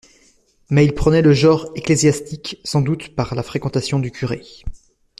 [0.71, 4.41] Mais il prenait le genre ecclésiastique, sans doute par la fréquentation du curé.